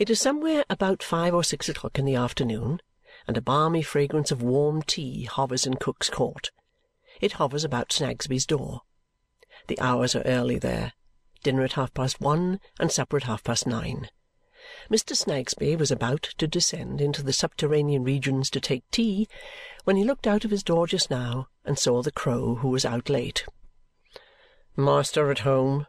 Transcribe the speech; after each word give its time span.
It 0.00 0.08
is 0.08 0.18
somewhere 0.18 0.64
about 0.70 1.02
five 1.02 1.34
or 1.34 1.44
six 1.44 1.68
o'clock 1.68 1.98
in 1.98 2.06
the 2.06 2.14
afternoon, 2.14 2.80
and 3.28 3.36
a 3.36 3.42
balmy 3.42 3.82
fragrance 3.82 4.30
of 4.30 4.40
warm 4.40 4.80
tea 4.80 5.24
hovers 5.24 5.66
in 5.66 5.74
Cook's 5.74 6.08
Court. 6.08 6.50
It 7.20 7.32
hovers 7.32 7.64
about 7.64 7.92
Snagsby's 7.92 8.46
door. 8.46 8.80
The 9.66 9.78
hours 9.78 10.14
are 10.14 10.22
early 10.22 10.58
there 10.58 10.94
dinner 11.42 11.64
at 11.64 11.74
half 11.74 11.92
past 11.92 12.18
one, 12.18 12.60
and 12.78 12.90
supper 12.90 13.18
at 13.18 13.24
half 13.24 13.44
past 13.44 13.66
nine. 13.66 14.08
Mr. 14.90 15.14
Snagsby 15.14 15.76
was 15.76 15.90
about 15.90 16.22
to 16.38 16.46
descend 16.46 17.02
into 17.02 17.22
the 17.22 17.34
subterranean 17.34 18.02
regions 18.02 18.48
to 18.48 18.58
take 18.60 18.90
tea 18.90 19.28
when 19.84 19.96
he 19.96 20.04
looked 20.04 20.26
out 20.26 20.46
of 20.46 20.50
his 20.50 20.62
door 20.62 20.86
just 20.86 21.10
now 21.10 21.48
and 21.62 21.78
saw 21.78 22.00
the 22.00 22.10
crow 22.10 22.54
who 22.54 22.68
was 22.68 22.86
out 22.86 23.10
late. 23.10 23.44
"Master 24.76 25.30
at 25.30 25.40
home?" 25.40 25.86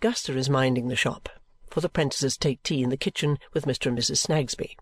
Guster 0.00 0.36
is 0.36 0.48
minding 0.48 0.86
the 0.86 0.94
shop, 0.94 1.28
for 1.78 1.82
the 1.82 1.88
'prentices 1.88 2.36
take 2.36 2.60
tea 2.64 2.82
in 2.82 2.90
the 2.90 2.96
kitchen 2.96 3.38
with 3.54 3.64
Mr. 3.64 3.86
and 3.86 3.96
Mrs. 3.96 4.18
Snagsby. 4.18 4.76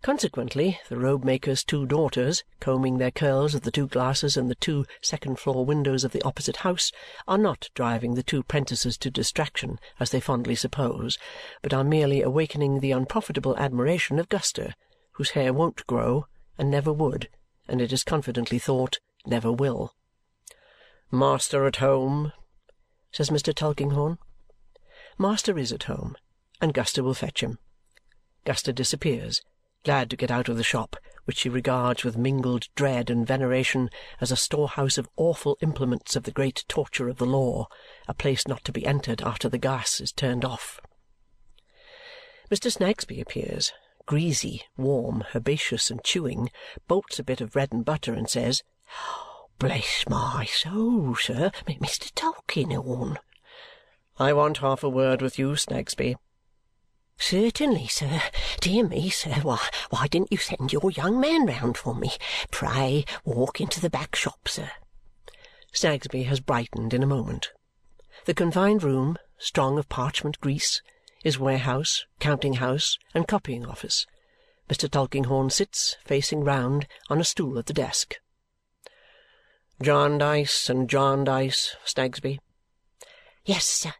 Consequently, 0.00 0.80
the 0.88 0.96
robe-maker's 0.96 1.62
two 1.62 1.84
daughters, 1.84 2.42
combing 2.58 2.96
their 2.96 3.10
curls 3.10 3.54
at 3.54 3.64
the 3.64 3.70
two 3.70 3.86
glasses 3.86 4.34
in 4.34 4.48
the 4.48 4.54
two 4.54 4.86
second-floor 5.02 5.66
windows 5.66 6.04
of 6.04 6.12
the 6.12 6.22
opposite 6.22 6.56
house, 6.56 6.90
are 7.28 7.36
not 7.36 7.68
driving 7.74 8.14
the 8.14 8.22
two 8.22 8.42
prentices 8.42 8.96
to 8.96 9.10
distraction, 9.10 9.78
as 10.00 10.10
they 10.10 10.18
fondly 10.18 10.54
suppose, 10.54 11.18
but 11.60 11.74
are 11.74 11.84
merely 11.84 12.22
awakening 12.22 12.80
the 12.80 12.92
unprofitable 12.92 13.54
admiration 13.58 14.18
of 14.18 14.30
Guster, 14.30 14.72
whose 15.16 15.32
hair 15.32 15.52
won't 15.52 15.86
grow, 15.86 16.24
and 16.56 16.70
never 16.70 16.94
would, 16.94 17.28
and 17.68 17.82
it 17.82 17.92
is 17.92 18.02
confidently 18.02 18.58
thought 18.58 19.00
never 19.26 19.52
will. 19.52 19.92
"Master 21.10 21.66
at 21.66 21.76
home?" 21.76 22.32
says 23.12 23.28
Mr. 23.28 23.54
Tulkinghorn. 23.54 24.16
Master 25.18 25.58
is 25.58 25.72
at 25.72 25.84
home, 25.84 26.16
and 26.60 26.74
Guster 26.74 27.02
will 27.02 27.14
fetch 27.14 27.42
him. 27.42 27.58
Guster 28.44 28.74
disappears 28.74 29.42
glad 29.86 30.10
to 30.10 30.16
get 30.16 30.32
out 30.32 30.48
of 30.48 30.56
the 30.56 30.64
shop, 30.64 30.96
which 31.26 31.38
she 31.38 31.48
regards 31.48 32.02
with 32.02 32.18
mingled 32.18 32.66
dread 32.74 33.08
and 33.08 33.24
veneration 33.24 33.88
as 34.20 34.32
a 34.32 34.36
storehouse 34.36 34.98
of 34.98 35.08
awful 35.16 35.56
implements 35.60 36.16
of 36.16 36.24
the 36.24 36.32
great 36.32 36.64
torture 36.66 37.08
of 37.08 37.18
the 37.18 37.24
law, 37.24 37.68
a 38.08 38.12
place 38.12 38.48
not 38.48 38.64
to 38.64 38.72
be 38.72 38.84
entered 38.84 39.22
after 39.22 39.48
the 39.48 39.58
gas 39.58 40.00
is 40.00 40.10
turned 40.10 40.44
off. 40.44 40.80
Mr. 42.50 42.68
Snagsby 42.68 43.20
appears, 43.20 43.72
greasy, 44.06 44.62
warm, 44.76 45.22
herbaceous, 45.36 45.88
and 45.88 46.02
chewing, 46.02 46.50
bolts 46.88 47.20
a 47.20 47.22
bit 47.22 47.40
of 47.40 47.52
bread 47.52 47.72
and 47.72 47.84
butter, 47.84 48.12
and 48.12 48.28
says, 48.28 48.64
"Bless 49.60 50.04
my 50.08 50.46
soul, 50.46 51.14
sir, 51.14 51.52
Mr. 51.68 52.10
Tulkinghorn!" 52.12 53.20
"I 54.18 54.32
want 54.32 54.58
half 54.58 54.82
a 54.82 54.88
word 54.88 55.20
with 55.20 55.38
you, 55.38 55.56
Snagsby." 55.56 56.16
"Certainly, 57.18 57.88
sir. 57.88 58.22
Dear 58.62 58.88
me, 58.88 59.10
sir, 59.10 59.34
why, 59.42 59.68
why 59.90 60.06
didn't 60.06 60.32
you 60.32 60.38
send 60.38 60.72
your 60.72 60.90
young 60.90 61.20
man 61.20 61.44
round 61.44 61.76
for 61.76 61.94
me? 61.94 62.12
Pray 62.50 63.04
walk 63.24 63.60
into 63.60 63.78
the 63.78 63.90
back 63.90 64.16
shop, 64.16 64.48
sir." 64.48 64.70
Snagsby 65.74 66.22
has 66.22 66.40
brightened 66.40 66.94
in 66.94 67.02
a 67.02 67.06
moment. 67.06 67.52
The 68.24 68.32
confined 68.32 68.82
room, 68.82 69.18
strong 69.36 69.78
of 69.78 69.90
parchment 69.90 70.40
grease, 70.40 70.80
is 71.22 71.38
warehouse, 71.38 72.06
counting-house, 72.18 72.96
and 73.12 73.28
copying 73.28 73.66
office. 73.66 74.06
Mr. 74.70 74.90
Tulkinghorn 74.90 75.50
sits, 75.50 75.96
facing 76.06 76.42
round, 76.42 76.88
on 77.10 77.20
a 77.20 77.24
stool 77.24 77.58
at 77.58 77.66
the 77.66 77.74
desk. 77.74 78.14
"Jarndyce 79.82 80.70
and 80.70 80.88
Jarndyce, 80.88 81.76
Snagsby?" 81.84 82.40
"Yes, 83.44 83.66
sir. 83.66 83.92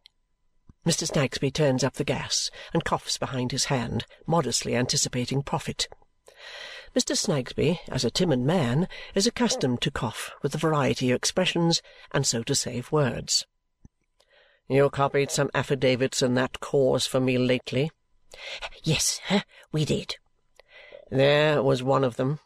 Mr. 0.86 1.04
Snagsby 1.04 1.50
turns 1.50 1.82
up 1.82 1.94
the 1.94 2.04
gas 2.04 2.48
and 2.72 2.84
coughs 2.84 3.18
behind 3.18 3.50
his 3.50 3.64
hand, 3.64 4.06
modestly 4.24 4.76
anticipating 4.76 5.42
profit. 5.42 5.88
Mr. 6.94 7.16
Snagsby, 7.16 7.80
as 7.88 8.04
a 8.04 8.10
timid 8.10 8.38
man, 8.38 8.86
is 9.12 9.26
accustomed 9.26 9.82
to 9.82 9.90
cough 9.90 10.30
with 10.42 10.54
a 10.54 10.58
variety 10.58 11.10
of 11.10 11.16
expressions 11.16 11.82
and 12.12 12.25
so 12.25 12.44
to 12.44 12.54
save 12.54 12.92
words. 12.92 13.44
"You 14.69 14.88
copied 14.88 15.32
some 15.32 15.50
affidavits 15.54 16.22
in 16.22 16.34
that 16.34 16.60
cause 16.60 17.04
for 17.04 17.19
me 17.19 17.36
lately?" 17.36 17.91
"Yes, 18.84 19.20
sir, 19.28 19.42
we 19.72 19.84
did." 19.84 20.19
"There 21.10 21.64
was 21.64 21.82
one 21.82 22.04
of 22.04 22.14
them," 22.14 22.38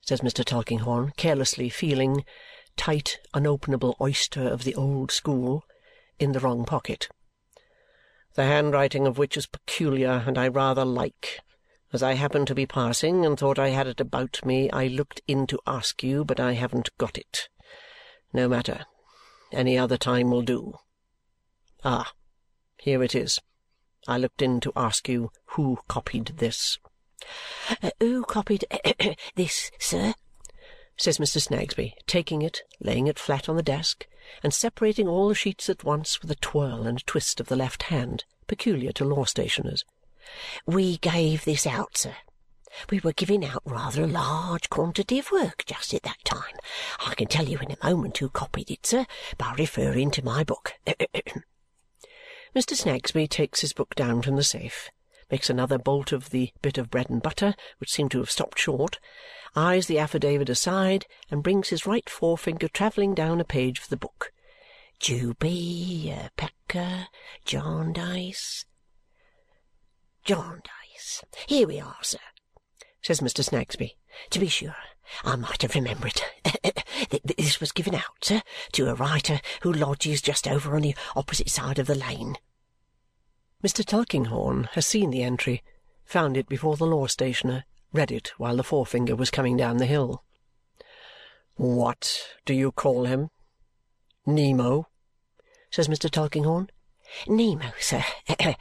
says 0.00 0.20
Mr. 0.20 0.44
Tulkinghorn, 0.44 1.14
carelessly 1.16 1.68
feeling 1.68 2.24
tight, 2.76 3.18
unopenable 3.34 3.96
oyster 4.00 4.46
of 4.46 4.62
the 4.62 4.76
old 4.76 5.10
school 5.10 5.64
in 6.20 6.30
the 6.30 6.40
wrong 6.40 6.64
pocket 6.64 7.08
the 8.34 8.44
handwriting 8.44 9.06
of 9.06 9.18
which 9.18 9.36
is 9.36 9.46
peculiar 9.46 10.24
and 10.26 10.38
I 10.38 10.48
rather 10.48 10.84
like. 10.84 11.40
As 11.92 12.02
I 12.02 12.14
happened 12.14 12.46
to 12.46 12.54
be 12.54 12.66
passing 12.66 13.26
and 13.26 13.38
thought 13.38 13.58
I 13.58 13.70
had 13.70 13.88
it 13.88 14.00
about 14.00 14.44
me, 14.44 14.70
I 14.70 14.86
looked 14.86 15.20
in 15.26 15.46
to 15.48 15.58
ask 15.66 16.02
you, 16.02 16.24
but 16.24 16.38
I 16.38 16.52
haven't 16.52 16.96
got 16.98 17.18
it. 17.18 17.48
No 18.32 18.48
matter. 18.48 18.86
Any 19.52 19.76
other 19.76 19.96
time 19.96 20.30
will 20.30 20.42
do. 20.42 20.74
Ah! 21.84 22.12
Here 22.78 23.02
it 23.02 23.14
is. 23.14 23.40
I 24.06 24.18
looked 24.18 24.40
in 24.40 24.60
to 24.60 24.72
ask 24.76 25.08
you 25.08 25.32
who 25.46 25.78
copied 25.88 26.36
this. 26.38 26.78
Uh, 27.82 27.90
who 27.98 28.22
copied 28.24 28.64
this, 29.34 29.70
sir? 29.78 30.14
says 30.96 31.18
Mr. 31.18 31.40
Snagsby, 31.40 31.94
taking 32.06 32.42
it, 32.42 32.62
laying 32.80 33.06
it 33.06 33.18
flat 33.18 33.48
on 33.48 33.56
the 33.56 33.62
desk, 33.62 34.06
and 34.42 34.52
separating 34.52 35.08
all 35.08 35.28
the 35.28 35.34
sheets 35.34 35.68
at 35.68 35.84
once 35.84 36.20
with 36.20 36.30
a 36.30 36.36
twirl 36.36 36.86
and 36.86 36.98
a 37.00 37.04
twist 37.04 37.40
of 37.40 37.48
the 37.48 37.56
left 37.56 37.84
hand, 37.84 38.24
peculiar 38.46 38.92
to 38.92 39.04
law-stationers. 39.04 39.84
"We 40.66 40.98
gave 40.98 41.44
this 41.44 41.66
out, 41.66 41.96
sir. 41.96 42.16
We 42.88 43.00
were 43.00 43.12
giving 43.12 43.44
out 43.44 43.62
rather 43.64 44.04
a 44.04 44.06
large 44.06 44.70
quantity 44.70 45.18
of 45.18 45.32
work 45.32 45.64
just 45.66 45.92
at 45.92 46.02
that 46.04 46.24
time. 46.24 46.56
I 47.04 47.14
can 47.14 47.26
tell 47.26 47.48
you 47.48 47.58
in 47.58 47.72
a 47.72 47.84
moment 47.84 48.18
who 48.18 48.28
copied 48.28 48.70
it, 48.70 48.86
sir, 48.86 49.06
by 49.36 49.54
referring 49.54 50.10
to 50.12 50.24
my 50.24 50.44
book." 50.44 50.74
Mr. 52.54 52.74
Snagsby 52.74 53.28
takes 53.28 53.60
his 53.60 53.72
book 53.72 53.94
down 53.94 54.22
from 54.22 54.36
the 54.36 54.44
safe, 54.44 54.90
makes 55.30 55.50
another 55.50 55.78
bolt 55.78 56.12
of 56.12 56.30
the 56.30 56.52
bit 56.62 56.78
of 56.78 56.90
bread 56.90 57.10
and 57.10 57.22
butter, 57.22 57.54
which 57.78 57.90
seemed 57.90 58.10
to 58.12 58.18
have 58.18 58.30
stopped 58.30 58.58
short, 58.58 58.98
eyes 59.54 59.86
the 59.86 59.98
affidavit 59.98 60.48
aside, 60.48 61.06
and 61.30 61.42
brings 61.42 61.68
his 61.68 61.86
right 61.86 62.08
forefinger 62.08 62.68
travelling 62.68 63.14
down 63.14 63.40
a 63.40 63.44
page 63.44 63.78
of 63.78 63.88
the 63.88 63.96
book. 63.96 64.32
Jewby, 65.00 66.28
Pecker, 66.36 67.06
Jarndyce. 67.44 68.66
Jarndyce. 70.24 71.24
Here 71.46 71.66
we 71.66 71.80
are, 71.80 71.96
sir, 72.02 72.18
says 73.02 73.20
Mr. 73.20 73.42
Snagsby. 73.42 73.96
To 74.30 74.38
be 74.38 74.48
sure, 74.48 74.76
I 75.24 75.36
might 75.36 75.62
have 75.62 75.74
remembered. 75.74 76.20
this 77.36 77.60
was 77.60 77.72
given 77.72 77.94
out, 77.94 78.22
sir, 78.22 78.42
to 78.72 78.90
a 78.90 78.94
writer 78.94 79.40
who 79.62 79.72
lodges 79.72 80.20
just 80.20 80.46
over 80.46 80.76
on 80.76 80.82
the 80.82 80.94
opposite 81.16 81.48
side 81.48 81.78
of 81.78 81.86
the 81.86 81.94
lane. 81.94 82.36
Mr. 83.62 83.84
Tulkinghorn 83.84 84.70
has 84.72 84.86
seen 84.86 85.10
the 85.10 85.22
entry, 85.22 85.62
found 86.06 86.34
it 86.34 86.48
before 86.48 86.78
the 86.78 86.86
law-stationer, 86.86 87.66
read 87.92 88.10
it 88.10 88.32
while 88.38 88.56
the 88.56 88.64
forefinger 88.64 89.14
was 89.14 89.30
coming 89.30 89.54
down 89.54 89.76
the 89.76 89.84
hill. 89.84 90.24
"What 91.56 92.22
do 92.46 92.54
you 92.54 92.72
call 92.72 93.04
him? 93.04 93.28
Nemo?" 94.24 94.88
says 95.70 95.88
Mr. 95.88 96.10
Tulkinghorn. 96.10 96.70
Nemo, 97.26 97.72
sir. 97.78 98.02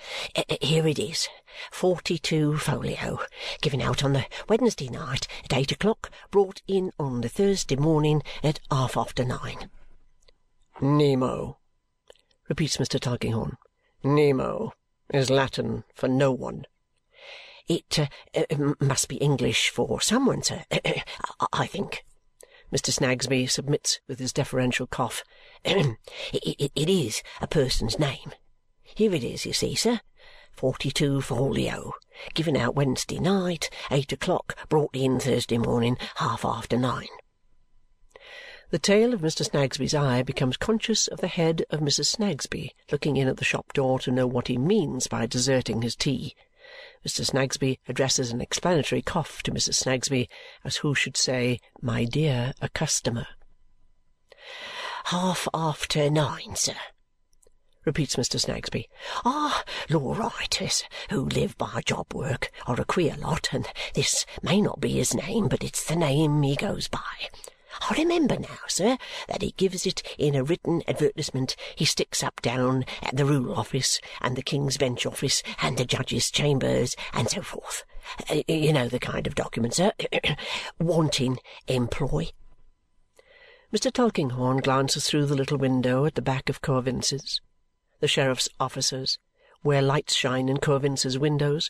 Here 0.59 0.85
it 0.85 0.99
is. 0.99 1.29
Forty-two 1.71 2.57
folio. 2.57 3.19
Given 3.61 3.81
out 3.81 4.03
on 4.03 4.11
the 4.11 4.25
Wednesday 4.49 4.89
night 4.89 5.29
at 5.45 5.53
eight 5.53 5.71
o'clock. 5.71 6.11
Brought 6.29 6.61
in 6.67 6.91
on 6.99 7.21
the 7.21 7.29
Thursday 7.29 7.77
morning 7.77 8.21
at 8.43 8.59
half 8.69 8.97
after 8.97 9.23
nine. 9.23 9.69
Nemo, 10.81 11.57
repeats 12.49 12.75
Mr. 12.75 12.99
Tulkinghorn. 12.99 13.55
Nemo 14.03 14.73
is 15.13 15.29
Latin 15.29 15.83
for 15.93 16.07
no 16.07 16.31
one. 16.31 16.65
It 17.67 17.99
uh, 17.99 18.07
uh, 18.35 18.73
must 18.79 19.07
be 19.07 19.17
English 19.17 19.69
for 19.69 20.01
some 20.01 20.25
one, 20.25 20.41
sir, 20.41 20.63
I 21.53 21.67
think. 21.67 22.03
Mr. 22.73 22.91
Snagsby 22.91 23.47
submits 23.47 23.99
with 24.07 24.19
his 24.19 24.33
deferential 24.33 24.87
cough. 24.87 25.23
it, 25.65 25.97
it, 26.33 26.71
it 26.75 26.89
is 26.89 27.23
a 27.41 27.47
person's 27.47 27.99
name. 27.99 28.31
Here 28.83 29.13
it 29.13 29.23
is, 29.23 29.45
you 29.45 29.53
see, 29.53 29.75
sir. 29.75 30.01
Forty-two 30.51 31.21
folio. 31.21 31.93
Given 32.33 32.57
out 32.57 32.75
Wednesday 32.75 33.19
night, 33.19 33.69
eight 33.91 34.11
o'clock. 34.11 34.55
Brought 34.67 34.95
in 34.95 35.19
Thursday 35.19 35.57
morning, 35.57 35.97
half 36.15 36.43
after 36.43 36.77
nine. 36.77 37.07
The 38.71 38.77
tail 38.77 39.15
of 39.15 39.21
Mr. 39.21 39.43
Snagsby's 39.43 39.95
eye 39.95 40.21
becomes 40.21 40.55
conscious 40.55 41.07
of 41.07 41.21
the 41.21 41.27
head 41.27 41.65
of 41.71 41.79
Mrs. 41.79 42.05
Snagsby 42.05 42.75
looking 42.91 43.17
in 43.17 43.27
at 43.27 43.37
the 43.37 43.43
shop 43.43 43.73
door 43.73 43.97
to 43.99 44.11
know 44.11 44.27
what 44.27 44.47
he 44.47 44.59
means 44.59 45.07
by 45.07 45.25
deserting 45.25 45.81
his 45.81 45.95
tea. 45.95 46.35
Mr. 47.03 47.25
Snagsby 47.25 47.79
addresses 47.87 48.29
an 48.29 48.41
explanatory 48.41 49.01
cough 49.01 49.41
to 49.41 49.51
Mrs. 49.51 49.73
Snagsby, 49.73 50.29
as 50.63 50.77
who 50.77 50.93
should 50.93 51.17
say, 51.17 51.59
"My 51.81 52.05
dear, 52.05 52.53
a 52.61 52.69
customer." 52.69 53.25
"Half 55.05 55.47
after 55.51 56.07
nine, 56.11 56.55
sir," 56.55 56.77
repeats 57.85 58.17
Mr. 58.17 58.39
Snagsby. 58.39 58.87
Ah, 59.25 59.63
law 59.89 60.13
writers 60.13 60.83
who 61.09 61.25
live 61.25 61.57
by 61.57 61.81
job 61.87 62.13
work 62.13 62.51
are 62.67 62.79
a 62.79 62.85
queer 62.85 63.15
lot, 63.17 63.51
and 63.51 63.67
this 63.95 64.27
may 64.43 64.61
not 64.61 64.79
be 64.79 64.91
his 64.91 65.15
name, 65.15 65.47
but 65.47 65.63
it's 65.63 65.83
the 65.83 65.95
name 65.95 66.43
he 66.43 66.55
goes 66.55 66.87
by. 66.87 67.29
I 67.81 67.95
remember 67.97 68.37
now, 68.37 68.57
sir, 68.67 68.97
that 69.27 69.41
he 69.41 69.51
gives 69.51 69.85
it 69.85 70.01
in 70.17 70.35
a 70.35 70.43
written 70.43 70.81
advertisement 70.87 71.55
he 71.75 71.85
sticks 71.85 72.23
up 72.23 72.41
down 72.41 72.85
at 73.01 73.15
the 73.15 73.25
Rule 73.25 73.53
Office 73.53 73.99
and 74.21 74.35
the 74.35 74.41
King's 74.41 74.77
Bench 74.77 75.05
Office 75.05 75.43
and 75.61 75.77
the 75.77 75.85
Judges' 75.85 76.31
Chambers 76.31 76.95
and 77.13 77.29
so 77.29 77.41
forth. 77.41 77.83
Uh, 78.29 78.41
you 78.47 78.73
know 78.73 78.87
the 78.87 78.99
kind 78.99 79.27
of 79.27 79.35
document, 79.35 79.75
sir. 79.75 79.91
Wanting 80.79 81.39
employ. 81.67 82.29
Mr. 83.73 83.91
Tulkinghorn 83.91 84.57
glances 84.57 85.07
through 85.07 85.27
the 85.27 85.35
little 85.35 85.57
window 85.57 86.05
at 86.05 86.15
the 86.15 86.23
back 86.23 86.49
of 86.49 86.61
Coavinses. 86.61 87.39
The 87.99 88.07
sheriff's 88.07 88.49
officers, 88.59 89.19
where 89.61 89.81
lights 89.81 90.15
shine 90.15 90.49
in 90.49 90.57
Coavinses' 90.57 91.19
windows. 91.19 91.69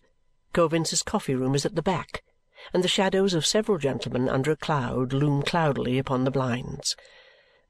Coavinses' 0.53 1.03
coffee 1.03 1.35
room 1.35 1.55
is 1.55 1.65
at 1.65 1.75
the 1.75 1.81
back, 1.81 2.23
and 2.73 2.83
the 2.83 2.87
shadows 2.87 3.33
of 3.33 3.45
several 3.45 3.77
gentlemen 3.77 4.27
under 4.29 4.51
a 4.51 4.55
cloud 4.55 5.13
loom 5.13 5.41
cloudily 5.41 5.97
upon 5.97 6.23
the 6.23 6.31
blinds. 6.31 6.95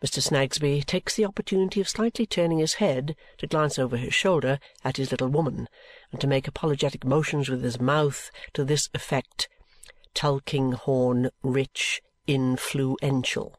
Mr. 0.04 0.22
Snagsby 0.22 0.82
takes 0.84 1.16
the 1.16 1.26
opportunity 1.26 1.82
of 1.82 1.90
slightly 1.90 2.26
turning 2.26 2.60
his 2.60 2.76
head 2.76 3.18
to 3.38 3.48
glance 3.48 3.78
over 3.78 3.98
his 3.98 4.14
shoulder 4.14 4.60
at 4.84 4.96
his 4.96 5.12
little 5.12 5.28
woman 5.28 5.68
and 6.12 6.22
to 6.22 6.28
make 6.28 6.48
apologetic 6.48 7.04
motions 7.04 7.50
with 7.50 7.62
his 7.62 7.82
mouth 7.82 8.32
to 8.54 8.64
this 8.64 8.90
effect, 8.94 9.50
Tulkinghorn 10.14 11.32
rich 11.44 12.02
influential. 12.28 13.58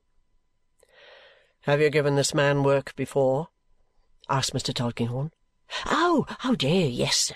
"Have 1.62 1.82
you 1.82 1.90
given 1.90 2.16
this 2.16 2.32
man 2.32 2.62
work 2.62 2.96
before?" 2.96 3.48
asked 4.30 4.54
Mr. 4.54 4.72
Tulkinghorn. 4.72 5.32
"Oh, 5.84 6.26
oh 6.42 6.54
dear, 6.54 6.86
yes, 6.86 7.16
sir. 7.16 7.34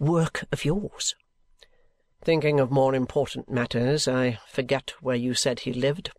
Work 0.00 0.44
of 0.50 0.64
yours." 0.64 1.14
"Thinking 2.26 2.58
of 2.58 2.72
more 2.72 2.92
important 2.92 3.48
matters, 3.48 4.08
I 4.08 4.40
forget 4.48 4.94
where 5.00 5.14
you 5.14 5.32
said 5.32 5.60
he 5.60 5.72
lived." 5.72 6.10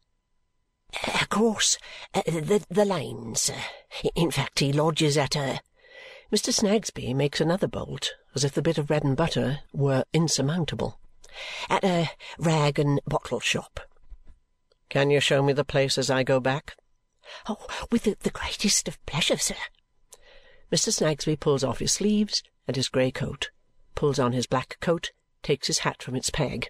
"Across 1.22 1.78
uh, 2.14 2.22
the 2.26 2.66
the 2.70 2.86
lane, 2.86 3.36
sir. 3.36 3.62
In 4.16 4.32
fact, 4.32 4.60
he 4.60 4.72
lodges 4.72 5.18
at 5.18 5.36
a 5.36 5.60
Mr. 6.32 6.54
Snagsby 6.54 7.14
makes 7.14 7.42
another 7.42 7.68
bolt, 7.68 8.14
as 8.34 8.46
if 8.46 8.54
the 8.54 8.62
bit 8.62 8.78
of 8.78 8.88
bread 8.88 9.04
and 9.04 9.18
butter 9.18 9.64
were 9.74 10.06
insurmountable. 10.14 10.98
At 11.70 11.84
a 11.84 12.12
rag 12.38 12.80
and 12.80 13.02
bottle 13.06 13.42
shop. 13.42 13.82
"Can 14.88 15.10
you 15.10 15.20
show 15.20 15.44
me 15.44 15.52
the 15.52 15.66
place 15.66 15.98
as 15.98 16.10
I 16.10 16.24
go 16.24 16.40
back?" 16.40 16.78
"Oh, 17.50 17.68
with 17.92 18.04
the 18.04 18.32
greatest 18.32 18.88
of 18.88 19.06
pleasure, 19.06 19.38
sir." 19.38 19.58
Mr. 20.72 20.94
Snagsby 20.94 21.36
pulls 21.36 21.66
off 21.66 21.80
his 21.80 21.92
sleeves 21.92 22.44
and 22.66 22.78
his 22.78 22.88
grey 22.88 23.12
coat, 23.12 23.50
pulls 23.94 24.20
on 24.20 24.32
his 24.32 24.48
black 24.48 24.78
coat, 24.80 25.12
takes 25.44 25.68
his 25.68 25.80
hat 25.80 26.02
from 26.02 26.16
its 26.16 26.30
peg. 26.30 26.70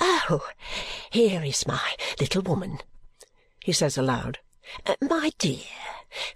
"Oh, 0.00 0.48
here 1.10 1.44
is 1.44 1.66
my 1.66 1.96
little 2.20 2.42
woman," 2.42 2.80
he 3.62 3.72
says 3.72 3.96
aloud. 3.96 4.40
Uh, 4.84 4.96
"My 5.00 5.32
dear, 5.38 5.64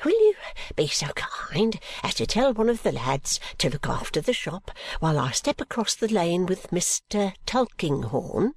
will 0.05 0.13
you 0.13 0.35
be 0.77 0.87
so 0.87 1.09
kind 1.15 1.81
as 2.03 2.15
to 2.15 2.27
tell 2.27 2.55
one 2.55 2.69
of 2.69 2.83
the 2.83 2.93
lads 2.93 3.41
to 3.59 3.69
look 3.69 3.89
after 3.89 4.21
the 4.21 4.33
shop 4.33 4.71
while 5.01 5.19
I 5.19 5.33
step 5.33 5.61
across 5.61 5.95
the 5.95 6.09
lane 6.09 6.47
with 6.47 6.71
Mr. 6.71 7.35
Tulkinghorn? 7.47 8.55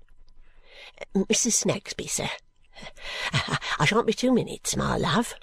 Uh, 0.99 1.25
Mrs. 1.25 1.53
Snagsby, 1.53 2.07
sir. 2.07 2.29
Uh, 3.33 3.57
I 3.79 3.85
shan't 3.85 4.07
be 4.07 4.13
two 4.13 4.31
minutes, 4.31 4.75
my 4.75 4.97
love." 4.97 5.33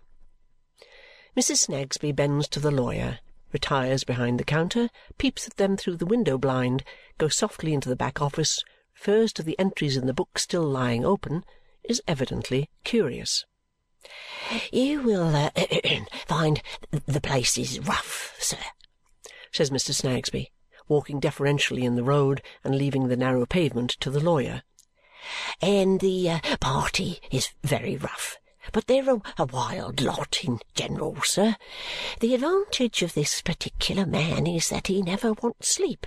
Mrs. 1.37 1.67
Snagsby 1.67 2.13
bends 2.13 2.47
to 2.49 2.61
the 2.61 2.71
lawyer, 2.71 3.21
retires 3.53 4.05
behind 4.05 4.39
the 4.39 4.45
counter, 4.45 4.89
peeps 5.19 5.47
at 5.47 5.57
them 5.57 5.77
through 5.77 5.97
the 5.97 6.07
window 6.07 6.39
blind, 6.39 6.85
goes 7.19 7.37
softly 7.37 7.73
into 7.73 7.89
the 7.89 7.97
back 7.97 8.21
office, 8.21 8.63
refers 8.95 9.33
to 9.33 9.43
the 9.43 9.59
entries 9.59 9.97
in 9.97 10.07
the 10.07 10.15
book 10.15 10.39
still 10.39 10.63
lying 10.63 11.05
open, 11.05 11.45
is 11.85 12.03
evidently 12.07 12.69
curious. 12.85 13.45
"You 14.73 15.03
will 15.03 15.35
uh, 15.35 15.51
find 16.27 16.63
the 16.91 17.21
place 17.21 17.59
is 17.59 17.81
rough, 17.81 18.35
sir," 18.39 18.59
says 19.51 19.71
Mr. 19.71 19.95
Snagsby, 19.95 20.51
walking 20.89 21.21
deferentially 21.21 21.85
in 21.85 21.97
the 21.97 22.05
road 22.05 22.43
and 22.65 22.77
leaving 22.77 23.09
the 23.09 23.17
narrow 23.17 23.47
pavement 23.47 23.91
to 24.01 24.11
the 24.11 24.21
lawyer 24.21 24.63
and 25.61 26.01
the 26.01 26.31
uh, 26.31 26.41
party 26.61 27.21
is 27.31 27.51
very 27.63 27.97
rough. 27.97 28.39
But 28.71 28.87
they're 28.87 29.19
a, 29.39 29.45
wild 29.45 30.01
lot 30.01 30.45
in 30.45 30.61
general, 30.75 31.17
sir. 31.23 31.57
The 32.21 32.35
advantage 32.35 33.03
of 33.03 33.15
this 33.15 33.43
particular 33.43 34.07
man 34.07 34.47
is 34.47 34.69
that 34.69 34.87
he 34.87 35.03
never 35.03 35.33
wants 35.33 35.69
sleep. 35.69 36.07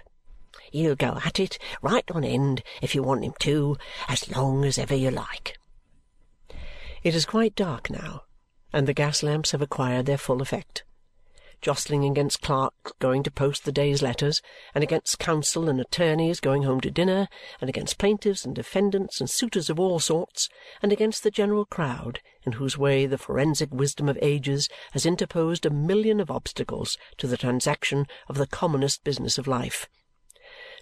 He'll 0.71 0.95
go 0.95 1.19
at 1.25 1.39
it 1.39 1.59
right 1.81 2.09
on 2.11 2.23
end 2.23 2.63
if 2.81 2.95
you 2.95 3.03
want 3.03 3.25
him 3.25 3.33
to, 3.39 3.77
as 4.07 4.29
long 4.31 4.63
as 4.63 4.77
ever 4.77 4.95
you 4.95 5.11
like. 5.11 5.57
It 7.03 7.13
is 7.13 7.25
quite 7.25 7.55
dark 7.55 7.89
now, 7.89 8.23
and 8.71 8.87
the 8.87 8.93
gas 8.93 9.21
lamps 9.21 9.51
have 9.51 9.61
acquired 9.61 10.05
their 10.05 10.17
full 10.17 10.41
effect 10.41 10.83
jostling 11.65 12.05
against 12.05 12.43
clerks 12.43 12.91
going 12.99 13.23
to 13.23 13.31
post 13.31 13.65
the 13.65 13.71
day's 13.71 14.03
letters, 14.03 14.39
and 14.75 14.83
against 14.83 15.17
counsel 15.17 15.67
and 15.67 15.81
attorneys 15.81 16.39
going 16.39 16.61
home 16.61 16.79
to 16.79 16.91
dinner, 16.91 17.27
and 17.59 17.67
against 17.71 17.97
plaintiffs 17.97 18.45
and 18.45 18.53
defendants 18.53 19.19
and 19.19 19.31
suitors 19.31 19.67
of 19.67 19.79
all 19.79 19.97
sorts, 19.97 20.47
and 20.83 20.93
against 20.93 21.23
the 21.23 21.31
general 21.31 21.65
crowd, 21.65 22.19
in 22.43 22.51
whose 22.51 22.77
way 22.77 23.07
the 23.07 23.17
forensic 23.17 23.73
wisdom 23.73 24.07
of 24.07 24.19
ages 24.21 24.69
has 24.91 25.07
interposed 25.07 25.65
a 25.65 25.71
million 25.71 26.19
of 26.19 26.29
obstacles 26.29 26.99
to 27.17 27.25
the 27.25 27.35
transaction 27.35 28.05
of 28.29 28.37
the 28.37 28.45
commonest 28.45 29.03
business 29.03 29.39
of 29.39 29.47
life. 29.47 29.89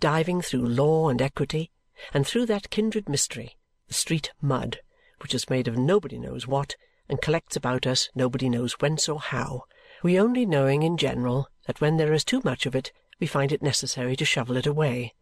Diving 0.02 0.42
through 0.42 0.66
law 0.66 1.08
and 1.08 1.22
equity, 1.22 1.72
and 2.14 2.28
through 2.28 2.48
that 2.48 2.70
kindred 2.70 3.08
mystery, 3.08 3.56
the 3.88 3.94
street 3.94 4.34
mud, 4.42 4.82
which 5.22 5.34
is 5.34 5.50
made 5.50 5.70
of 5.70 5.78
nobody 5.78 6.20
knows 6.20 6.46
what, 6.46 6.76
and 7.08 7.22
collects 7.22 7.56
about 7.56 7.88
us 7.88 8.10
nobody 8.14 8.50
knows 8.50 8.74
whence 8.82 9.08
or 9.08 9.22
how, 9.22 9.64
we 10.04 10.20
only 10.20 10.46
knowing 10.46 10.84
in 10.84 10.98
general 10.98 11.48
that 11.66 11.82
when 11.82 11.98
there 11.98 12.14
is 12.14 12.24
too 12.24 12.42
much 12.44 12.66
of 12.66 12.76
it 12.76 12.92
we 13.20 13.26
find 13.26 13.52
it 13.52 13.64
necessary 13.64 14.16
to 14.16 14.26
shovel 14.26 14.58
it 14.58 14.68
away. 14.68 15.14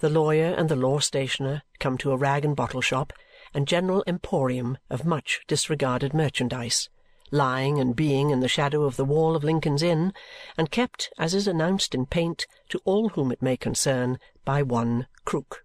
The 0.00 0.10
lawyer 0.10 0.52
and 0.52 0.68
the 0.68 0.76
law 0.76 0.98
stationer 0.98 1.62
come 1.78 1.96
to 1.98 2.10
a 2.10 2.16
rag 2.16 2.44
and 2.44 2.56
bottle 2.56 2.80
shop 2.80 3.12
and 3.54 3.68
general 3.68 4.02
emporium 4.06 4.76
of 4.90 5.04
much 5.04 5.40
disregarded 5.46 6.12
merchandise, 6.12 6.88
lying 7.30 7.78
and 7.78 7.94
being 7.94 8.30
in 8.30 8.40
the 8.40 8.48
shadow 8.48 8.84
of 8.84 8.96
the 8.96 9.04
wall 9.04 9.36
of 9.36 9.44
Lincoln's 9.44 9.82
Inn, 9.82 10.12
and 10.58 10.70
kept, 10.70 11.10
as 11.18 11.32
is 11.32 11.46
announced 11.46 11.94
in 11.94 12.06
paint 12.06 12.46
to 12.68 12.80
all 12.84 13.10
whom 13.10 13.30
it 13.30 13.40
may 13.40 13.56
concern, 13.56 14.18
by 14.44 14.62
one 14.62 15.06
Krook. 15.24 15.64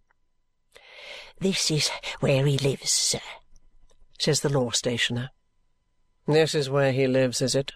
"This 1.40 1.72
is 1.72 1.90
where 2.20 2.46
he 2.46 2.58
lives, 2.58 2.92
sir," 2.92 3.22
says 4.20 4.42
the 4.42 4.50
law 4.50 4.70
stationer. 4.70 5.32
This 6.28 6.54
is 6.54 6.70
where 6.70 6.92
he 6.92 7.08
lives, 7.08 7.42
is 7.42 7.56
it? 7.56 7.72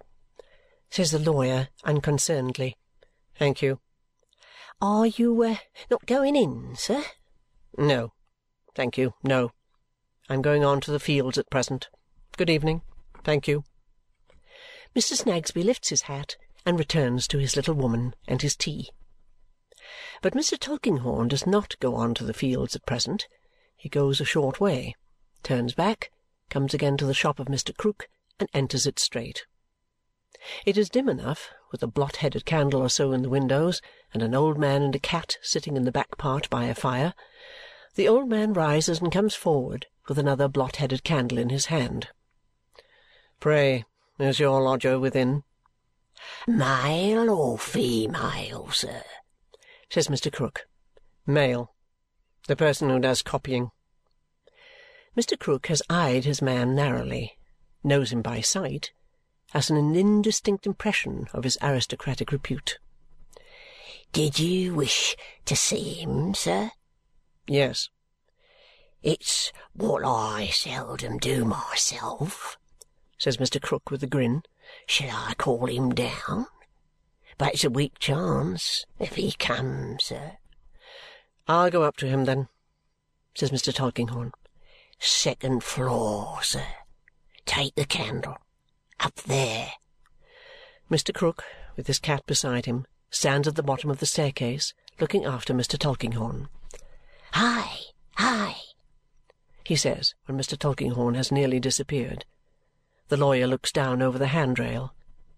Says 0.96 1.12
the 1.12 1.20
lawyer 1.20 1.68
unconcernedly. 1.84 2.78
Thank 3.38 3.62
you. 3.62 3.82
Are 4.80 5.06
you 5.06 5.44
uh, 5.44 5.58
not 5.92 6.06
going 6.06 6.38
in, 6.38 6.78
sir? 6.78 7.04
No. 7.78 8.14
Thank 8.76 8.98
you, 8.98 9.14
no. 9.22 9.52
I'm 10.30 10.42
going 10.42 10.64
on 10.64 10.80
to 10.82 10.92
the 10.92 11.00
fields 11.02 11.38
at 11.38 11.50
present. 11.50 11.90
Good 12.38 12.50
evening. 12.50 12.82
Thank 13.26 13.46
you. 13.46 13.66
Mr. 14.96 15.18
Snagsby 15.18 15.64
lifts 15.64 15.90
his 15.90 16.04
hat 16.04 16.38
and 16.66 16.80
returns 16.80 17.28
to 17.28 17.40
his 17.40 17.58
little 17.58 17.76
woman 17.76 18.16
and 18.26 18.42
his 18.42 18.56
tea. 18.56 18.90
But 20.22 20.34
Mr. 20.34 20.58
Tulkinghorn 20.58 21.28
does 21.28 21.46
not 21.46 21.78
go 21.82 21.96
on 21.96 22.14
to 22.14 22.24
the 22.24 22.34
fields 22.34 22.74
at 22.74 22.86
present. 22.86 23.28
He 23.76 23.90
goes 23.90 24.22
a 24.22 24.26
short 24.26 24.62
way, 24.62 24.96
turns 25.44 25.74
back, 25.74 26.10
comes 26.50 26.74
again 26.74 26.96
to 26.96 27.06
the 27.06 27.14
shop 27.14 27.38
of 27.38 27.48
Mr. 27.48 27.76
Krook, 27.76 28.08
and 28.40 28.48
enters 28.54 28.88
it 28.88 28.98
straight. 28.98 29.46
It 30.66 30.78
is 30.78 30.90
dim 30.90 31.10
enough, 31.10 31.50
with 31.72 31.82
a 31.82 31.88
blot 31.88 32.18
headed 32.18 32.46
candle 32.46 32.82
or 32.82 32.90
so 32.90 33.12
in 33.12 33.22
the 33.22 33.30
windows, 33.30 33.82
and 34.14 34.22
an 34.22 34.36
old 34.36 34.58
man 34.58 34.82
and 34.82 34.96
a 34.96 35.00
cat 35.00 35.38
sitting 35.42 35.76
in 35.76 35.86
the 35.86 35.92
back 35.92 36.18
part 36.18 36.50
by 36.50 36.66
a 36.66 36.76
fire. 36.76 37.14
The 37.96 38.08
old 38.08 38.30
man 38.30 38.54
rises 38.54 39.00
and 39.00 39.12
comes 39.12 39.36
forward 39.36 39.88
with 40.08 40.20
another 40.20 40.48
blot 40.48 40.76
headed 40.76 41.04
candle 41.04 41.38
in 41.38 41.50
his 41.50 41.68
hand. 41.68 42.10
Pray, 43.40 43.86
is 44.20 44.40
your 44.40 44.62
lodger 44.62 45.00
within? 45.00 45.44
Male 46.48 47.30
or 47.30 47.58
female, 47.58 48.70
sir? 48.72 49.04
says 49.90 50.08
Mr. 50.08 50.32
Krook. 50.32 50.68
Male. 51.26 51.74
The 52.48 52.56
person 52.56 52.90
who 52.90 53.00
does 53.00 53.22
copying. 53.22 53.72
Mr. 55.18 55.40
Krook 55.40 55.68
has 55.68 55.82
eyed 55.90 56.26
his 56.26 56.42
man 56.42 56.76
narrowly, 56.76 57.38
knows 57.84 58.12
him 58.12 58.22
by 58.22 58.42
sight, 58.42 58.92
has 59.52 59.70
an 59.70 59.96
indistinct 59.96 60.66
impression 60.66 61.28
of 61.34 61.44
his 61.44 61.58
aristocratic 61.62 62.32
repute. 62.32 62.78
Did 64.12 64.40
you 64.40 64.74
wish 64.74 65.16
to 65.46 65.56
see 65.56 65.94
him, 65.94 66.34
sir? 66.34 66.72
Yes. 67.48 67.90
It's 69.04 69.52
what 69.74 70.04
I 70.04 70.48
seldom 70.48 71.18
do 71.18 71.46
myself, 71.46 72.58
says 73.18 73.38
Mr. 73.38 73.62
Krook 73.62 73.92
with 73.92 74.02
a 74.04 74.08
grin, 74.08 74.44
Shall 74.88 75.16
I 75.16 75.34
call 75.36 75.68
him 75.68 75.94
down? 75.94 76.48
But 77.38 77.54
it's 77.54 77.64
a 77.64 77.70
weak 77.70 78.00
chance 78.00 78.86
if 79.00 79.16
he 79.16 79.32
comes, 79.34 80.06
sir. 80.06 80.38
I'll 81.48 81.70
go 81.70 81.84
up 81.84 81.98
to 81.98 82.08
him, 82.08 82.26
then, 82.26 82.48
says 83.36 83.52
Mr. 83.52 83.74
Tulkinghorn. 83.74 84.32
Second 84.98 85.64
floor, 85.64 86.42
sir. 86.42 86.66
Take 87.46 87.76
the 87.76 87.86
candle. 87.86 88.38
Up 89.00 89.16
there. 89.28 89.72
Mr. 90.90 91.14
Krook, 91.14 91.44
with 91.76 91.88
his 91.88 92.00
cat 92.00 92.26
beside 92.26 92.66
him, 92.66 92.86
stands 93.10 93.48
at 93.48 93.56
the 93.56 93.64
bottom 93.64 93.90
of 93.90 94.00
the 94.00 94.06
staircase, 94.06 94.74
looking 95.00 95.26
after 95.26 95.54
Mr. 95.54 95.78
Tulkinghorn. 95.78 96.48
Hi, 97.34 97.78
hi, 98.16 98.56
he 99.66 99.76
says 99.76 100.14
when 100.26 100.38
Mr. 100.38 100.58
Tulkinghorn 100.58 101.16
has 101.16 101.32
nearly 101.32 101.60
disappeared. 101.60 102.24
The 103.08 103.18
lawyer 103.18 103.48
looks 103.48 103.72
down 103.72 104.02
over 104.02 104.20
the 104.20 104.28
handrail. 104.28 104.94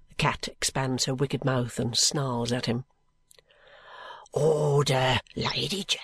The 0.10 0.16
cat 0.16 0.50
expands 0.50 1.06
her 1.06 1.16
wicked 1.16 1.46
mouth 1.46 1.80
and 1.80 1.98
snarls 1.98 2.52
at 2.52 2.66
him. 2.66 2.84
Order, 4.34 5.20
Lady 5.36 5.86
Jane. 5.86 6.02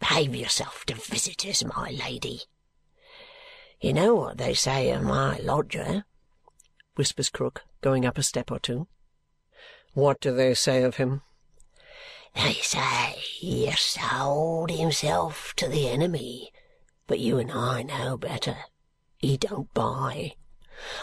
Behave 0.00 0.34
yourself 0.34 0.84
to 0.86 0.94
visitors, 0.94 1.64
my 1.64 1.90
lady. 1.90 2.40
You 3.80 3.92
know 3.92 4.16
what 4.16 4.38
they 4.38 4.54
say 4.54 4.90
of 4.90 5.02
my 5.02 5.38
lodger? 5.38 6.04
Whispers 6.96 7.30
Krook, 7.30 7.62
going 7.80 8.04
up 8.04 8.18
a 8.18 8.22
step 8.22 8.50
or 8.50 8.58
two. 8.58 8.86
What 9.94 10.20
do 10.20 10.34
they 10.34 10.54
say 10.54 10.82
of 10.82 10.96
him? 10.96 11.22
They 12.34 12.54
say 12.54 13.14
he 13.18 13.66
has 13.66 13.80
sold 13.80 14.70
himself 14.70 15.52
to 15.56 15.68
the 15.68 15.88
enemy, 15.88 16.50
but 17.06 17.18
you 17.18 17.38
and 17.38 17.52
I 17.52 17.82
know 17.82 18.16
better. 18.16 18.56
He 19.18 19.36
don't 19.36 19.72
buy. 19.74 20.34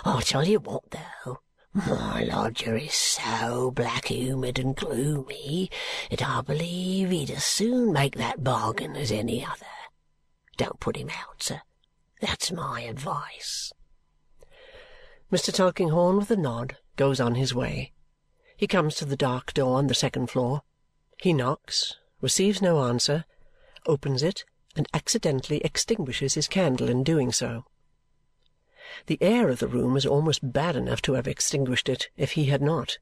I'll 0.04 0.22
tell 0.22 0.48
you 0.48 0.60
what, 0.60 0.90
though. 0.90 1.40
My 1.72 2.24
lodger 2.24 2.76
is 2.76 2.96
so 2.96 3.70
black-humoured 3.70 4.58
and 4.58 4.76
gloomy 4.76 5.70
that 6.10 6.28
I 6.28 6.42
believe 6.42 7.12
he'd 7.12 7.30
as 7.30 7.46
soon 7.46 7.94
make 7.94 8.16
that 8.16 8.44
bargain 8.44 8.96
as 8.96 9.12
any 9.12 9.46
other. 9.46 9.68
Don't 10.58 10.80
put 10.80 10.98
him 10.98 11.12
out, 11.12 11.44
sir. 11.44 11.62
That's 12.20 12.52
my 12.52 12.82
advice. 12.82 13.72
Mr. 15.32 15.54
Tulkinghorn, 15.54 16.18
with 16.18 16.32
a 16.32 16.36
nod, 16.36 16.78
goes 16.96 17.20
on 17.20 17.36
his 17.36 17.54
way. 17.54 17.92
He 18.58 18.66
comes 18.66 18.96
to 18.96 19.06
the 19.06 19.16
dark 19.16 19.54
door 19.54 19.78
on 19.78 19.86
the 19.86 19.94
second 19.94 20.28
floor. 20.28 20.64
He 21.22 21.34
knocks, 21.34 21.96
receives 22.20 22.64
no 22.64 22.84
answer, 22.84 23.26
opens 23.86 24.24
it, 24.24 24.44
and 24.76 24.88
accidentally 24.92 25.62
extinguishes 25.64 26.34
his 26.34 26.48
candle 26.48 26.90
in 26.90 27.04
doing 27.04 27.32
so. 27.32 27.66
The 29.06 29.20
air 29.22 29.50
of 29.50 29.60
the 29.60 29.68
room 29.68 29.96
is 29.96 30.06
almost 30.06 30.52
bad 30.52 30.76
enough 30.76 31.02
to 31.04 31.14
have 31.14 31.28
extinguished 31.28 31.90
it 31.90 32.10
if 32.18 32.32
he 32.32 32.46
had 32.46 32.62
not. 32.62 32.98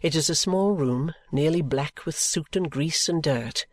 It 0.00 0.14
is 0.14 0.30
a 0.30 0.34
small 0.34 0.72
room, 0.72 1.12
nearly 1.30 1.60
black 1.60 2.06
with 2.06 2.16
soot 2.18 2.56
and 2.56 2.70
grease 2.70 3.10
and 3.10 3.22
dirt. 3.22 3.66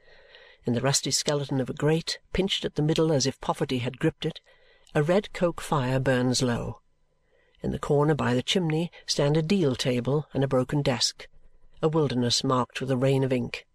In 0.66 0.74
the 0.74 0.82
rusty 0.82 1.12
skeleton 1.12 1.62
of 1.62 1.70
a 1.70 1.74
grate, 1.74 2.20
pinched 2.34 2.66
at 2.66 2.76
the 2.76 2.82
middle 2.82 3.14
as 3.14 3.26
if 3.26 3.40
poverty 3.40 3.78
had 3.78 4.00
gripped 4.00 4.26
it, 4.26 4.42
a 4.94 5.02
red 5.02 5.32
coke 5.32 5.62
fire 5.62 6.00
burns 6.00 6.42
low. 6.42 6.82
In 7.62 7.72
the 7.72 7.80
corner 7.80 8.16
by 8.16 8.34
the 8.34 8.44
chimney 8.44 8.92
stand 9.06 9.36
a 9.36 9.42
deal 9.42 9.76
table 9.76 10.28
and 10.34 10.44
a 10.44 10.48
broken 10.48 10.82
desk, 10.82 11.28
a 11.82 11.88
wilderness 11.88 12.44
marked 12.44 12.80
with 12.80 12.90
a 12.90 12.98
rain 12.98 13.24
of 13.24 13.34
ink. 13.34 13.66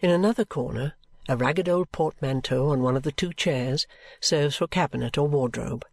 In 0.00 0.10
another 0.10 0.44
corner, 0.44 0.94
a 1.28 1.36
ragged 1.36 1.68
old 1.68 1.90
portmanteau 1.92 2.68
on 2.70 2.82
one 2.82 2.96
of 2.96 3.02
the 3.02 3.12
two 3.12 3.32
chairs 3.32 3.86
serves 4.20 4.56
for 4.56 4.66
cabinet 4.66 5.16
or 5.16 5.26
wardrobe. 5.26 5.84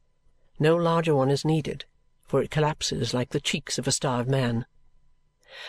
No 0.59 0.75
larger 0.75 1.15
one 1.15 1.29
is 1.29 1.45
needed, 1.45 1.85
for 2.27 2.41
it 2.41 2.51
collapses 2.51 3.13
like 3.13 3.29
the 3.29 3.39
cheeks 3.39 3.77
of 3.77 3.87
a 3.87 3.91
starved 3.91 4.29
man. 4.29 4.65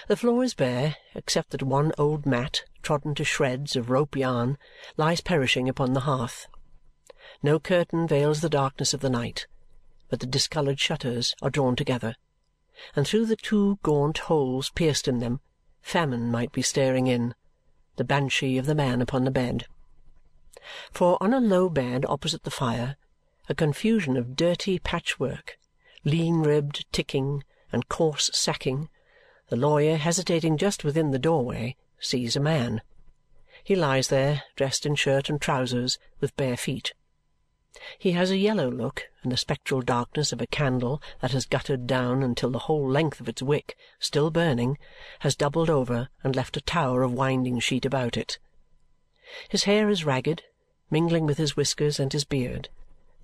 The 0.09 0.17
floor 0.17 0.43
is 0.43 0.55
bare, 0.55 0.97
except 1.15 1.51
that 1.51 1.63
one 1.63 1.93
old 1.99 2.25
mat, 2.25 2.65
trodden 2.83 3.15
to 3.17 3.25
shreds 3.25 3.77
of 3.77 3.91
rope 3.91 4.17
yarn, 4.17 4.59
lies 4.97 5.21
perishing 5.21 5.69
upon 5.69 5.93
the 5.93 6.01
hearth. 6.01 6.47
No 7.43 7.61
curtain 7.61 8.07
veils 8.09 8.41
the 8.41 8.49
darkness 8.49 8.95
of 8.95 9.01
the 9.01 9.11
night, 9.11 9.47
but 10.13 10.21
the 10.21 10.27
discoloured 10.27 10.79
shutters 10.79 11.35
are 11.41 11.49
drawn 11.49 11.75
together, 11.75 12.17
and 12.95 13.09
through 13.09 13.25
the 13.25 13.35
two 13.35 13.79
gaunt 13.83 14.19
holes 14.19 14.69
pierced 14.69 15.09
in 15.09 15.21
them, 15.21 15.41
famine 15.81 16.31
might 16.31 16.53
be 16.53 16.61
staring 16.61 17.07
in, 17.07 17.35
the 17.97 18.05
banshee 18.05 18.59
of 18.59 18.67
the 18.67 18.75
man 18.75 19.01
upon 19.01 19.25
the 19.25 19.31
bed. 19.31 19.65
For 20.91 21.17
on 21.23 21.33
a 21.33 21.41
low 21.41 21.71
bed 21.71 22.05
opposite 22.11 22.43
the 22.43 22.51
fire 22.51 22.99
a 23.49 23.55
confusion 23.55 24.19
of 24.19 24.37
dirty 24.37 24.79
patchwork, 24.79 25.57
lean-ribbed 26.05 26.85
ticking, 26.93 27.43
and 27.73 27.89
coarse 27.89 28.31
sacking, 28.35 28.91
the 29.49 29.57
lawyer, 29.57 29.97
hesitating 29.97 30.59
just 30.59 30.85
within 30.85 31.11
the 31.11 31.19
doorway, 31.19 31.75
sees 31.99 32.37
a 32.37 32.41
man. 32.41 32.83
He 33.65 33.75
lies 33.75 34.09
there, 34.09 34.43
dressed 34.57 34.85
in 34.85 34.95
shirt 34.95 35.31
and 35.31 35.41
trousers, 35.41 35.99
with 36.21 36.37
bare 36.37 36.59
feet. 36.59 36.93
He 37.99 38.13
has 38.13 38.31
a 38.31 38.37
yellow 38.37 38.71
look, 38.71 39.09
and 39.23 39.33
the 39.33 39.37
spectral 39.37 39.81
darkness 39.81 40.33
of 40.33 40.41
a 40.41 40.47
candle 40.47 41.03
that 41.21 41.33
has 41.33 41.47
guttered 41.47 41.87
down 41.87 42.23
until 42.23 42.51
the 42.51 42.61
whole 42.61 42.89
length 42.89 43.21
of 43.21 43.29
its 43.29 43.43
wick, 43.43 43.77
still 43.99 44.31
burning, 44.31 44.79
has 45.21 45.37
doubled 45.37 45.71
over 45.71 46.09
and 46.23 46.37
left 46.37 46.57
a 46.57 46.61
tower 46.61 47.03
of 47.03 47.13
winding 47.13 47.61
sheet 47.61 47.85
about 47.85 48.17
it. 48.17 48.39
His 49.49 49.65
hair 49.65 49.89
is 49.89 50.05
ragged, 50.05 50.43
mingling 50.91 51.27
with 51.27 51.39
his 51.39 51.57
whiskers 51.57 51.99
and 51.99 52.13
his 52.13 52.25
beard 52.25 52.69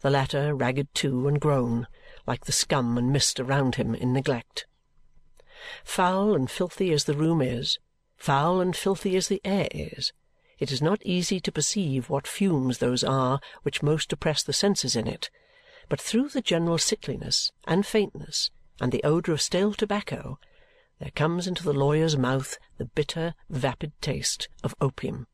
the 0.01 0.11
latter 0.11 0.55
ragged 0.55 0.95
too 0.95 1.27
and 1.27 1.41
grown, 1.41 1.87
like 2.27 2.45
the 2.45 2.53
scum 2.53 2.97
and 2.97 3.13
mist 3.13 3.41
around 3.41 3.75
him 3.75 3.95
in 3.95 4.13
neglect. 4.13 4.67
Foul 5.83 6.35
and 6.35 6.51
filthy 6.51 6.93
as 6.93 7.05
the 7.05 7.15
room 7.15 7.43
is, 7.43 7.79
foul 8.17 8.61
and 8.61 8.77
filthy 8.77 9.17
as 9.17 9.29
the 9.29 9.41
air 9.45 9.69
is, 9.73 10.13
it 10.59 10.73
is 10.73 10.83
not 10.83 11.01
easy 11.05 11.41
to 11.41 11.53
perceive 11.53 12.11
what 12.11 12.27
fumes 12.27 12.79
those 12.79 13.05
are 13.05 13.41
which 13.63 13.83
most 13.83 14.13
oppress 14.13 14.43
the 14.43 14.53
senses 14.53 14.97
in 14.97 15.07
it, 15.07 15.31
but 15.89 16.01
through 16.01 16.29
the 16.29 16.41
general 16.43 16.79
sickliness 16.79 17.51
and 17.67 17.87
faintness 17.87 18.51
and 18.81 18.93
the 18.93 19.03
odour 19.05 19.35
of 19.35 19.43
stale 19.43 19.73
tobacco, 19.73 20.39
there 20.99 21.11
comes 21.13 21.47
into 21.47 21.63
the 21.63 21.73
lawyer's 21.73 22.17
mouth 22.17 22.59
the 22.77 22.85
bitter, 22.85 23.35
vapid 23.49 23.93
taste 24.01 24.49
of 24.65 24.75
opium. 24.81 25.27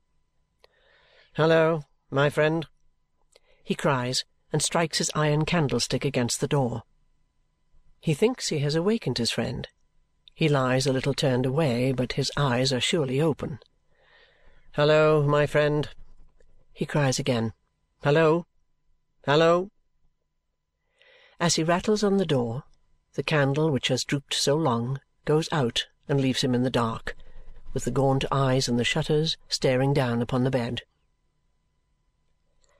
"Hallo, 1.36 1.84
my 2.10 2.28
friend!" 2.30 2.66
he 3.64 3.74
cries 3.74 4.24
and 4.52 4.62
strikes 4.62 4.98
his 4.98 5.10
iron 5.14 5.44
candlestick 5.44 6.04
against 6.04 6.40
the 6.40 6.46
door. 6.46 6.82
He 8.00 8.14
thinks 8.14 8.48
he 8.48 8.58
has 8.58 8.74
awakened 8.74 9.18
his 9.18 9.30
friend. 9.30 9.66
He 10.34 10.48
lies 10.48 10.86
a 10.86 10.92
little 10.92 11.14
turned 11.14 11.46
away, 11.46 11.92
but 11.92 12.12
his 12.12 12.30
eyes 12.36 12.72
are 12.72 12.80
surely 12.80 13.20
open. 13.20 13.58
"Hallo, 14.76 15.22
my 15.22 15.46
friend!" 15.46 15.88
he 16.72 16.84
cries 16.84 17.20
again. 17.20 17.52
"Hallo! 18.02 18.48
Hallo!" 19.24 19.70
As 21.38 21.54
he 21.54 21.62
rattles 21.62 22.02
on 22.02 22.16
the 22.16 22.26
door, 22.26 22.64
the 23.12 23.22
candle 23.22 23.70
which 23.70 23.86
has 23.86 24.02
drooped 24.02 24.34
so 24.34 24.56
long 24.56 25.00
goes 25.24 25.48
out 25.52 25.86
and 26.08 26.20
leaves 26.20 26.42
him 26.42 26.56
in 26.56 26.64
the 26.64 26.70
dark, 26.70 27.16
with 27.72 27.84
the 27.84 27.92
gaunt 27.92 28.24
eyes 28.32 28.66
and 28.66 28.76
the 28.76 28.82
shutters 28.82 29.36
staring 29.48 29.94
down 29.94 30.20
upon 30.20 30.42
the 30.42 30.50
bed. 30.50 30.82